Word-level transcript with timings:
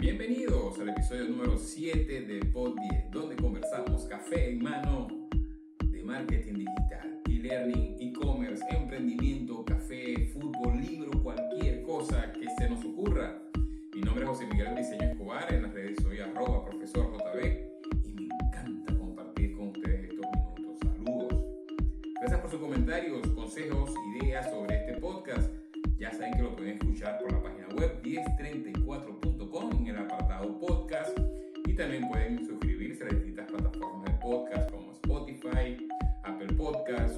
Bienvenidos 0.00 0.78
al 0.80 0.88
episodio 0.88 1.24
número 1.24 1.58
7 1.58 2.22
de 2.22 2.40
Pod 2.46 2.74
10, 2.90 3.10
donde 3.10 3.36
conversamos 3.36 4.06
café 4.06 4.48
en 4.48 4.62
mano 4.62 5.28
de 5.90 6.02
marketing 6.02 6.54
digital, 6.54 7.20
e-learning, 7.28 7.96
e-commerce, 8.00 8.09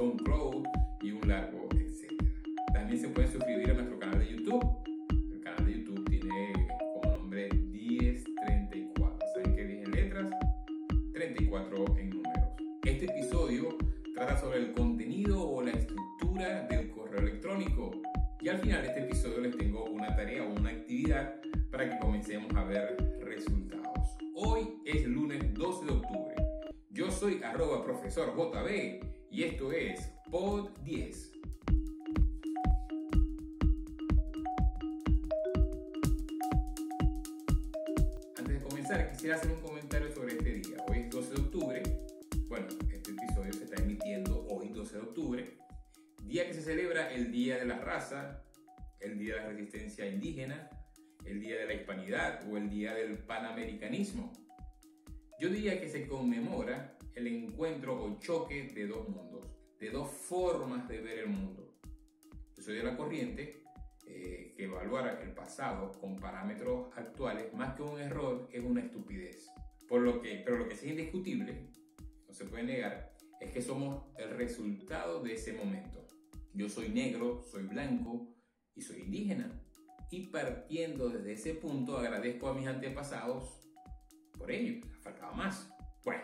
SoundCloud 0.00 0.64
y 1.02 1.12
un 1.12 1.28
largo 1.28 1.68
etcétera. 1.74 2.32
También 2.72 2.98
se 2.98 3.08
pueden 3.08 3.30
suscribir 3.30 3.70
a 3.70 3.74
nuestro 3.74 3.98
canal 3.98 4.18
de 4.18 4.30
YouTube. 4.30 4.64
El 5.30 5.40
canal 5.42 5.66
de 5.66 5.72
YouTube 5.74 6.08
tiene 6.08 6.68
como 6.94 7.16
nombre 7.16 7.50
1034. 7.52 9.18
¿Saben 9.34 9.54
qué 9.54 9.64
10 9.66 9.84
en 9.84 9.90
letras? 9.90 10.30
34 11.12 11.98
en 11.98 12.10
números. 12.10 12.44
Este 12.82 13.04
episodio 13.04 13.76
trata 14.14 14.38
sobre 14.38 14.60
el 14.60 14.72
contenido 14.72 15.46
o 15.46 15.60
la 15.60 15.72
estructura 15.72 16.62
del 16.62 16.90
correo 16.92 17.20
electrónico 17.20 17.90
y 18.40 18.48
al 18.48 18.58
final 18.60 18.80
de 18.80 18.88
este 18.88 19.00
episodio 19.00 19.40
les 19.40 19.54
tengo 19.54 19.84
una 19.84 20.16
tarea 20.16 20.44
o 20.44 20.58
una 20.58 20.70
actividad 20.70 21.34
para 21.70 21.90
que 21.90 21.98
comencemos 21.98 22.50
a 22.56 22.64
ver 22.64 22.96
resultados. 23.20 24.16
Hoy 24.34 24.80
es 24.86 25.04
lunes 25.04 25.52
12 25.52 25.84
de 25.84 25.92
octubre. 25.92 26.36
Yo 26.88 27.10
soy 27.10 27.42
arroba 27.42 27.84
profesor 27.84 28.34
JB 28.34 29.19
y 29.30 29.44
esto 29.44 29.72
es 29.72 30.00
Pod 30.30 30.70
10. 30.84 31.32
Antes 38.36 38.54
de 38.54 38.60
comenzar, 38.68 39.12
quisiera 39.12 39.36
hacer 39.36 39.52
un 39.52 39.60
comentario 39.60 40.12
sobre 40.14 40.32
este 40.34 40.52
día. 40.54 40.76
Hoy 40.88 40.98
es 40.98 41.10
12 41.10 41.34
de 41.34 41.40
octubre. 41.40 41.82
Bueno, 42.48 42.66
este 42.92 43.12
episodio 43.12 43.52
se 43.52 43.64
está 43.64 43.82
emitiendo 43.82 44.46
hoy 44.48 44.68
12 44.68 44.94
de 44.94 45.00
octubre 45.00 45.60
Día 46.30 46.46
que 46.46 46.54
se 46.54 46.62
celebra 46.62 47.12
el 47.12 47.32
Día 47.32 47.58
de 47.58 47.64
la 47.64 47.80
Raza, 47.80 48.44
el 49.00 49.18
Día 49.18 49.34
de 49.34 49.40
la 49.40 49.48
Resistencia 49.48 50.06
Indígena, 50.06 50.70
el 51.24 51.40
Día 51.40 51.56
de 51.56 51.66
la 51.66 51.74
Hispanidad 51.74 52.48
o 52.48 52.56
el 52.56 52.70
Día 52.70 52.94
del 52.94 53.18
Panamericanismo. 53.18 54.32
Yo 55.40 55.48
diría 55.48 55.80
que 55.80 55.88
se 55.88 56.06
conmemora 56.06 56.96
el 57.14 57.26
encuentro 57.26 58.02
o 58.02 58.18
choque 58.18 58.64
de 58.74 58.86
dos 58.86 59.08
mundos, 59.08 59.46
de 59.78 59.90
dos 59.90 60.10
formas 60.10 60.88
de 60.88 61.00
ver 61.00 61.20
el 61.20 61.28
mundo. 61.28 61.74
Yo 62.56 62.62
soy 62.62 62.76
de 62.76 62.82
la 62.82 62.96
corriente 62.96 63.62
eh, 64.06 64.54
que 64.56 64.64
evaluar 64.64 65.20
el 65.22 65.32
pasado 65.32 65.92
con 66.00 66.16
parámetros 66.16 66.88
actuales 66.96 67.52
más 67.54 67.74
que 67.74 67.82
un 67.82 68.00
error 68.00 68.48
es 68.52 68.62
una 68.64 68.80
estupidez. 68.80 69.50
Por 69.88 70.02
lo 70.02 70.20
que, 70.20 70.42
pero 70.44 70.58
lo 70.58 70.68
que 70.68 70.76
sí 70.76 70.86
es 70.86 70.92
indiscutible, 70.92 71.70
no 72.26 72.34
se 72.34 72.44
puede 72.44 72.64
negar, 72.64 73.16
es 73.40 73.52
que 73.52 73.62
somos 73.62 74.04
el 74.18 74.30
resultado 74.30 75.22
de 75.22 75.34
ese 75.34 75.52
momento. 75.52 76.06
Yo 76.52 76.68
soy 76.68 76.88
negro, 76.88 77.42
soy 77.42 77.64
blanco 77.64 78.28
y 78.74 78.82
soy 78.82 79.00
indígena. 79.00 79.60
Y 80.10 80.26
partiendo 80.26 81.08
desde 81.08 81.32
ese 81.32 81.54
punto 81.54 81.96
agradezco 81.96 82.48
a 82.48 82.54
mis 82.54 82.66
antepasados 82.66 83.60
por 84.36 84.50
ello, 84.50 84.80
faltaba 85.02 85.32
más. 85.32 85.70
Bueno, 86.04 86.22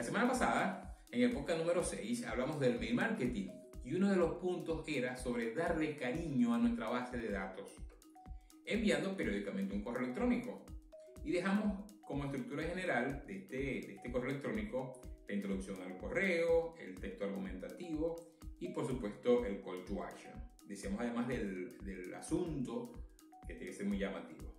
la 0.00 0.04
semana 0.04 0.28
pasada, 0.28 0.96
en 1.10 1.24
el 1.24 1.30
podcast 1.30 1.58
número 1.58 1.84
6, 1.84 2.24
hablamos 2.24 2.58
del 2.58 2.80
mail 2.80 2.94
marketing 2.94 3.50
y 3.84 3.94
uno 3.94 4.08
de 4.08 4.16
los 4.16 4.36
puntos 4.36 4.82
era 4.88 5.14
sobre 5.18 5.54
darle 5.54 5.98
cariño 5.98 6.54
a 6.54 6.58
nuestra 6.58 6.88
base 6.88 7.18
de 7.18 7.30
datos, 7.30 7.76
enviando 8.64 9.14
periódicamente 9.14 9.74
un 9.74 9.84
correo 9.84 10.04
electrónico. 10.04 10.64
Y 11.22 11.32
dejamos 11.32 11.92
como 12.00 12.24
estructura 12.24 12.62
general 12.62 13.26
de 13.26 13.40
este, 13.40 13.56
de 13.56 13.78
este 13.96 14.10
correo 14.10 14.30
electrónico 14.30 15.02
la 15.28 15.34
introducción 15.34 15.82
al 15.82 15.98
correo, 15.98 16.76
el 16.78 16.94
texto 16.98 17.26
argumentativo 17.26 18.16
y 18.58 18.68
por 18.68 18.86
supuesto 18.86 19.44
el 19.44 19.62
call 19.62 19.84
to 19.84 20.02
action. 20.02 20.32
Decíamos 20.66 21.00
además 21.00 21.28
del, 21.28 21.76
del 21.84 22.14
asunto 22.14 22.90
que 23.46 23.52
tiene 23.52 23.70
que 23.70 23.76
ser 23.76 23.84
muy 23.84 23.98
llamativo. 23.98 24.50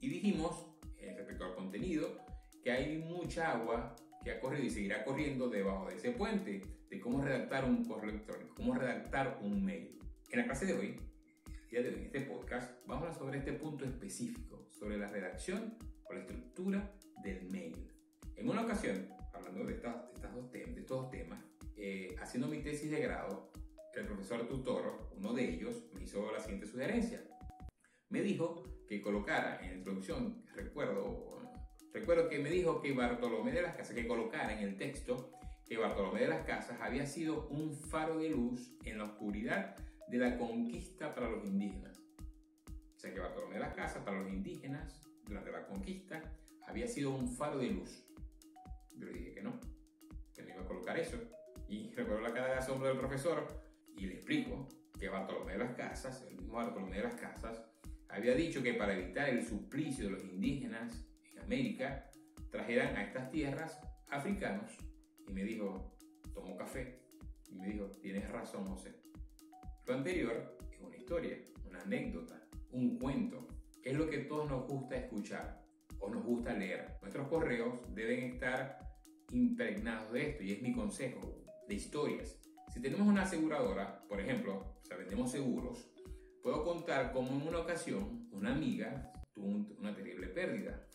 Y 0.00 0.08
dijimos, 0.08 0.74
eh, 0.96 1.14
respecto 1.16 1.44
al 1.44 1.54
contenido, 1.54 2.18
que 2.64 2.72
hay 2.72 2.98
mucha 2.98 3.52
agua 3.52 3.94
que 4.22 4.30
ha 4.32 4.40
corrido 4.40 4.64
y 4.64 4.70
seguirá 4.70 5.04
corriendo 5.04 5.48
debajo 5.48 5.88
de 5.88 5.96
ese 5.96 6.12
puente, 6.12 6.62
de 6.88 7.00
cómo 7.00 7.22
redactar 7.22 7.64
un 7.64 7.84
correo 7.84 8.10
electrónico, 8.10 8.54
cómo 8.54 8.74
redactar 8.74 9.38
un 9.42 9.64
mail. 9.64 9.98
En 10.30 10.38
la 10.40 10.44
clase 10.44 10.66
de 10.66 10.74
hoy, 10.74 11.00
el 11.46 11.68
día 11.68 11.82
de 11.82 11.88
hoy, 11.88 11.94
en 11.94 12.04
este 12.04 12.20
podcast, 12.22 12.70
vamos 12.86 13.04
a 13.04 13.06
hablar 13.08 13.18
sobre 13.18 13.38
este 13.38 13.52
punto 13.52 13.84
específico, 13.84 14.68
sobre 14.70 14.98
la 14.98 15.08
redacción 15.08 15.76
o 16.04 16.12
la 16.12 16.20
estructura 16.20 16.92
del 17.22 17.50
mail. 17.50 17.90
En 18.36 18.48
una 18.48 18.62
ocasión, 18.62 19.08
hablando 19.32 19.64
de, 19.64 19.74
estas, 19.74 20.08
de, 20.08 20.14
estas 20.14 20.34
dos 20.34 20.50
de 20.52 20.62
estos 20.62 20.86
dos 21.02 21.10
temas, 21.10 21.44
eh, 21.76 22.16
haciendo 22.20 22.48
mi 22.48 22.62
tesis 22.62 22.90
de 22.90 23.00
grado, 23.00 23.50
el 23.98 24.06
profesor 24.06 24.46
tutor, 24.48 25.10
uno 25.16 25.32
de 25.34 25.54
ellos, 25.54 25.84
me 25.94 26.04
hizo 26.04 26.30
la 26.32 26.40
siguiente 26.40 26.66
sugerencia. 26.66 27.22
Me 28.10 28.22
dijo 28.22 28.62
que 28.86 29.02
colocara 29.02 29.60
en 29.62 29.70
la 29.70 29.76
introducción, 29.76 30.44
recuerdo, 30.54 31.27
recuerdo 32.00 32.28
que 32.28 32.38
me 32.38 32.50
dijo 32.50 32.80
que 32.80 32.92
Bartolomé 32.92 33.52
de 33.52 33.62
las 33.62 33.76
Casas, 33.76 33.94
que 33.94 34.06
colocara 34.06 34.52
en 34.52 34.60
el 34.60 34.76
texto 34.76 35.32
que 35.66 35.76
Bartolomé 35.76 36.20
de 36.20 36.28
las 36.28 36.46
Casas 36.46 36.78
había 36.80 37.04
sido 37.06 37.48
un 37.48 37.74
faro 37.74 38.18
de 38.18 38.30
luz 38.30 38.72
en 38.84 38.98
la 38.98 39.04
oscuridad 39.04 39.76
de 40.06 40.18
la 40.18 40.38
conquista 40.38 41.14
para 41.14 41.28
los 41.28 41.44
indígenas. 41.44 42.00
O 42.96 42.98
sea 42.98 43.12
que 43.12 43.20
Bartolomé 43.20 43.54
de 43.54 43.60
las 43.60 43.74
Casas 43.74 44.02
para 44.04 44.20
los 44.20 44.32
indígenas 44.32 45.00
durante 45.26 45.50
la 45.50 45.66
conquista 45.66 46.22
había 46.66 46.86
sido 46.86 47.10
un 47.10 47.28
faro 47.28 47.58
de 47.58 47.70
luz. 47.70 48.06
Yo 48.96 49.06
le 49.06 49.12
dije 49.12 49.34
que 49.34 49.42
no, 49.42 49.58
que 50.34 50.42
no 50.42 50.48
iba 50.50 50.62
a 50.62 50.66
colocar 50.66 50.98
eso. 50.98 51.18
Y 51.68 51.90
recuerdo 51.96 52.22
la 52.22 52.32
cara 52.32 52.48
de 52.48 52.54
asombro 52.54 52.88
del 52.88 52.98
profesor 52.98 53.46
y 53.96 54.06
le 54.06 54.14
explico 54.14 54.68
que 54.98 55.08
Bartolomé 55.08 55.52
de 55.52 55.58
las 55.58 55.74
Casas, 55.74 56.24
el 56.28 56.36
mismo 56.36 56.54
Bartolomé 56.54 56.96
de 56.96 57.02
las 57.02 57.14
Casas, 57.14 57.62
había 58.08 58.34
dicho 58.34 58.62
que 58.62 58.74
para 58.74 58.96
evitar 58.96 59.28
el 59.28 59.44
suplicio 59.44 60.06
de 60.06 60.12
los 60.12 60.24
indígenas 60.24 61.07
América, 61.42 62.10
trajeran 62.50 62.96
a 62.96 63.04
estas 63.04 63.30
tierras 63.30 63.80
africanos. 64.10 64.76
Y 65.26 65.32
me 65.32 65.44
dijo, 65.44 65.96
tomo 66.34 66.56
café. 66.56 67.02
Y 67.50 67.56
me 67.56 67.68
dijo, 67.68 67.86
tienes 68.02 68.28
razón, 68.30 68.66
José. 68.66 68.94
Lo 69.86 69.94
anterior 69.94 70.58
es 70.70 70.80
una 70.80 70.96
historia, 70.96 71.38
una 71.66 71.80
anécdota, 71.80 72.40
un 72.72 72.98
cuento. 72.98 73.48
Es 73.82 73.94
lo 73.94 74.08
que 74.08 74.18
todos 74.18 74.50
nos 74.50 74.66
gusta 74.66 74.96
escuchar 74.96 75.64
o 75.98 76.08
nos 76.10 76.24
gusta 76.24 76.52
leer. 76.52 76.98
Nuestros 77.00 77.28
correos 77.28 77.80
deben 77.94 78.34
estar 78.34 78.78
impregnados 79.32 80.12
de 80.12 80.30
esto 80.30 80.42
y 80.42 80.52
es 80.52 80.62
mi 80.62 80.72
consejo 80.72 81.44
de 81.66 81.74
historias. 81.74 82.40
Si 82.72 82.80
tenemos 82.80 83.06
una 83.06 83.22
aseguradora, 83.22 84.04
por 84.08 84.20
ejemplo, 84.20 84.76
o 84.82 84.84
sea, 84.84 84.96
vendemos 84.96 85.30
seguros, 85.30 85.90
puedo 86.42 86.64
contar 86.64 87.12
cómo 87.12 87.28
en 87.30 87.48
una 87.48 87.60
ocasión 87.60 88.28
una 88.30 88.54
amiga 88.54 89.12
tuvo 89.34 89.48
una 89.78 89.94
terrible 89.94 90.28
pérdida. 90.28 90.86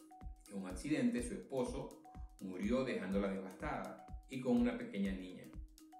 Accidente 0.73 1.21
su 1.21 1.35
esposo 1.35 2.01
murió 2.41 2.83
dejándola 2.83 3.31
devastada 3.31 4.07
y 4.27 4.41
con 4.41 4.57
una 4.57 4.75
pequeña 4.75 5.11
niña. 5.11 5.43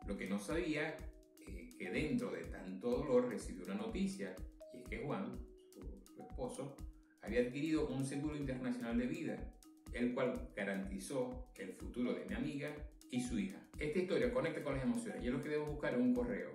Lo 0.08 0.18
que 0.18 0.28
no 0.28 0.40
sabía 0.40 0.98
eh, 1.40 1.70
que 1.78 1.92
dentro 1.92 2.32
de 2.32 2.44
tanto 2.46 2.90
dolor 2.90 3.30
recibió 3.30 3.66
una 3.66 3.76
noticia 3.76 4.36
y 4.74 4.80
es 4.80 4.90
que 4.90 4.98
Juan, 5.06 5.38
su, 5.72 5.80
su 6.04 6.24
esposo, 6.24 6.76
había 7.22 7.42
adquirido 7.42 7.88
un 7.88 8.04
seguro 8.04 8.36
internacional 8.36 8.98
de 8.98 9.06
vida, 9.06 9.54
el 9.94 10.16
cual 10.16 10.50
garantizó 10.56 11.52
el 11.56 11.74
futuro 11.74 12.16
de 12.16 12.26
mi 12.26 12.34
amiga 12.34 12.76
y 13.12 13.22
su 13.22 13.38
hija. 13.38 13.60
Esta 13.78 14.00
historia 14.00 14.34
conecta 14.34 14.64
con 14.64 14.74
las 14.74 14.84
emociones 14.84 15.24
y 15.24 15.28
es 15.28 15.34
lo 15.34 15.44
que 15.44 15.50
debo 15.50 15.68
buscar 15.68 15.94
en 15.94 16.02
un 16.02 16.16
correo. 16.16 16.50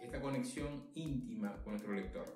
Esta 0.00 0.20
conexión 0.20 0.90
íntima 0.94 1.62
con 1.62 1.74
nuestro 1.74 1.92
lector. 1.92 2.26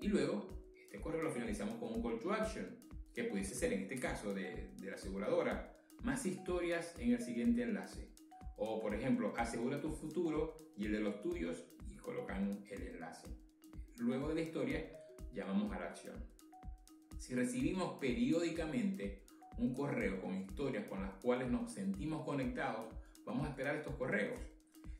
Y 0.00 0.08
luego, 0.08 0.48
este 0.74 0.98
correo 0.98 1.24
lo 1.24 1.30
finalizamos 1.30 1.74
con 1.74 1.92
un 1.92 2.02
call 2.02 2.18
to 2.20 2.32
action, 2.32 2.82
que 3.14 3.24
pudiese 3.24 3.54
ser 3.54 3.72
en 3.72 3.82
este 3.82 3.98
caso 3.98 4.32
de, 4.34 4.70
la 4.82 4.94
aseguradora, 4.94 5.76
más 6.02 6.24
historias 6.26 6.94
en 6.98 7.12
el 7.12 7.20
siguiente 7.20 7.62
enlace. 7.62 8.10
O 8.56 8.80
por 8.80 8.94
ejemplo, 8.94 9.34
asegura 9.36 9.80
tu 9.80 9.90
futuro 9.90 10.54
y 10.76 10.86
el 10.86 10.92
de 10.92 11.00
los 11.00 11.20
tuyos 11.22 11.64
y 11.90 11.96
colocan 11.96 12.64
el 12.70 12.82
enlace. 12.82 13.28
Luego 13.98 14.28
de 14.28 14.34
la 14.34 14.40
historia, 14.40 14.84
llamamos 15.32 15.72
a 15.72 15.78
la 15.78 15.86
acción. 15.86 16.16
Si 17.18 17.34
recibimos 17.34 17.98
periódicamente 18.00 19.24
un 19.58 19.74
correo 19.74 20.20
con 20.20 20.34
historias 20.34 20.86
con 20.86 21.02
las 21.02 21.12
cuales 21.14 21.50
nos 21.50 21.72
sentimos 21.72 22.24
conectados, 22.24 22.92
vamos 23.24 23.46
a 23.46 23.50
esperar 23.50 23.76
estos 23.76 23.94
correos. 23.96 24.38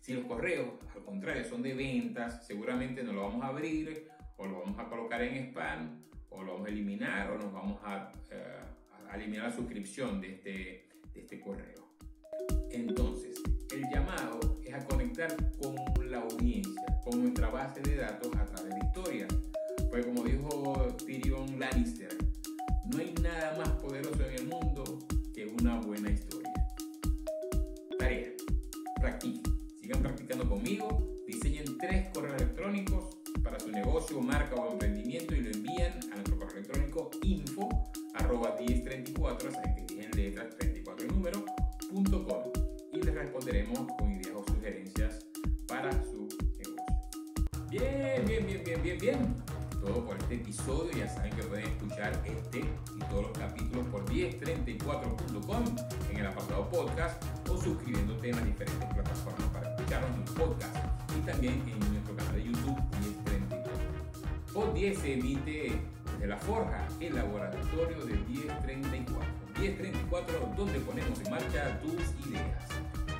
Si 0.00 0.12
los 0.14 0.24
correos, 0.26 0.68
al 0.94 1.04
contrario, 1.04 1.44
son 1.44 1.62
de 1.62 1.74
ventas, 1.74 2.46
seguramente 2.46 3.02
no 3.02 3.12
lo 3.12 3.22
vamos 3.22 3.42
a 3.44 3.48
abrir 3.48 4.08
o 4.42 4.46
lo 4.46 4.60
vamos 4.60 4.78
a 4.78 4.88
colocar 4.88 5.22
en 5.22 5.36
spam 5.50 6.02
o 6.30 6.42
lo 6.42 6.54
vamos 6.54 6.66
a 6.66 6.70
eliminar 6.70 7.30
o 7.30 7.38
nos 7.38 7.52
vamos 7.52 7.78
a, 7.84 8.12
eh, 8.30 8.60
eliminar 9.14 9.50
la 9.50 9.54
suscripción 9.54 10.20
de 10.20 10.34
este, 10.34 10.88
de 11.14 11.20
este 11.20 11.38
correo. 11.38 11.86
Entonces, 12.70 13.40
el 13.70 13.82
llamado 13.90 14.58
es 14.64 14.72
a 14.74 14.84
conectar 14.86 15.36
con 15.60 15.76
la 16.10 16.20
audiencia, 16.20 17.00
con 17.04 17.20
nuestra 17.20 17.50
base 17.50 17.82
de 17.82 17.96
datos 17.96 18.34
a 18.36 18.46
través 18.46 18.74
de 18.74 18.80
historias. 18.86 19.32
Pues 19.90 20.06
como 20.06 20.24
dijo 20.24 20.96
Tyrion 21.06 21.60
Lannister, 21.60 21.91
negocio, 33.72 34.20
marca 34.20 34.54
o 34.54 34.72
emprendimiento 34.72 35.34
y 35.34 35.40
lo 35.40 35.50
envían 35.50 35.92
a 36.12 36.14
nuestro 36.16 36.38
correo 36.38 36.58
electrónico 36.58 37.10
info 37.22 37.68
arroba 38.14 38.56
1034, 38.60 39.50
saben 39.50 39.74
que 39.74 39.82
tienen 39.82 40.10
letras 40.12 40.56
34 40.58 41.06
el 41.06 41.14
número, 41.14 41.44
punto 41.90 42.24
com, 42.26 42.42
y 42.92 43.02
les 43.02 43.14
responderemos 43.14 43.80
con 43.98 44.12
ideas 44.12 44.36
o 44.36 44.44
sugerencias 44.44 45.26
para 45.66 45.90
su 46.04 46.28
negocio. 46.58 46.82
Bien, 47.70 48.24
bien, 48.26 48.46
bien, 48.46 48.62
bien, 48.64 48.82
bien, 48.82 48.98
bien. 48.98 49.42
Todo 49.80 50.04
por 50.04 50.16
este 50.18 50.36
episodio. 50.36 50.92
Ya 50.96 51.08
saben 51.08 51.34
que 51.34 51.42
pueden 51.42 51.66
escuchar 51.66 52.12
este 52.24 52.60
y 52.60 53.00
todos 53.10 53.22
los 53.22 53.38
capítulos 53.38 53.86
por 53.86 54.04
1034.com 54.08 55.64
en 56.10 56.16
el 56.18 56.26
apartado 56.26 56.68
podcast 56.70 57.24
o 57.48 57.56
suscribiéndote 57.56 58.30
en 58.30 58.36
las 58.36 58.44
diferentes 58.44 58.94
plataformas 58.94 59.48
para 59.48 59.74
escuchar 59.74 60.08
nuestros 60.10 60.38
podcast 60.38 60.76
y 61.16 61.20
también 61.26 61.54
en 61.66 61.91
o10 64.54 64.96
se 64.96 65.14
emite 65.14 65.72
desde 66.12 66.26
la 66.26 66.36
forja, 66.36 66.86
el 67.00 67.14
laboratorio 67.14 68.04
de 68.04 68.14
1034. 68.28 69.24
1034, 69.58 70.52
donde 70.56 70.78
ponemos 70.80 71.20
en 71.20 71.30
marcha 71.30 71.80
tus 71.80 71.94
ideas. 72.26 72.68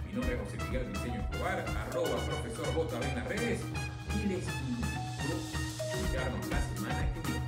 Mi 0.07 0.13
nombre 0.13 0.35
es 0.35 0.41
José 0.43 0.59
Miguel 0.67 0.93
Diseño 0.93 1.21
Escobar, 1.21 1.65
arroba 1.89 2.17
profesor 2.27 2.67
J 2.75 3.09
en 3.09 3.17
las 3.17 3.29
redes 3.29 3.61
y 4.15 4.27
les 4.29 4.47
invito 4.47 4.87
a 5.81 5.97
escucharnos 5.97 6.47
la 6.49 6.61
semana 6.61 7.13
que 7.15 7.21
viene. 7.29 7.42